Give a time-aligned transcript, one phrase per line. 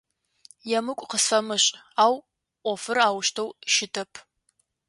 [0.77, 1.65] Емыкӏу къысфэмышӏ,
[2.03, 2.25] ау а
[2.63, 4.11] ӏофыр аущтэу щытэп.